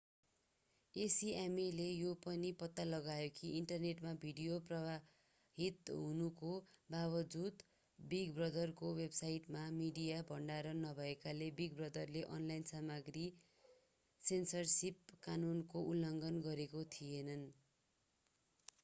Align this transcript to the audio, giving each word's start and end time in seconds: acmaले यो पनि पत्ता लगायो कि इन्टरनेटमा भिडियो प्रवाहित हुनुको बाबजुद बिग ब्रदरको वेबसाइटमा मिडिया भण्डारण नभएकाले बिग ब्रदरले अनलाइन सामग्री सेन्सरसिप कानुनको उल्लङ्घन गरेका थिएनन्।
acmaले 0.95 1.83
यो 1.87 2.11
पनि 2.21 2.49
पत्ता 2.61 2.83
लगायो 2.85 3.25
कि 3.33 3.49
इन्टरनेटमा 3.57 4.13
भिडियो 4.21 4.55
प्रवाहित 4.69 5.91
हुनुको 5.97 6.53
बाबजुद 6.89 7.61
बिग 7.99 8.33
ब्रदरको 8.39 8.89
वेबसाइटमा 8.93 9.65
मिडिया 9.75 10.23
भण्डारण 10.31 10.81
नभएकाले 10.85 11.49
बिग 11.59 11.77
ब्रदरले 11.81 12.23
अनलाइन 12.31 12.65
सामग्री 12.71 13.27
सेन्सरसिप 14.23 15.17
कानुनको 15.23 15.85
उल्लङ्घन 15.91 16.41
गरेका 16.41 16.83
थिएनन्। 16.97 17.45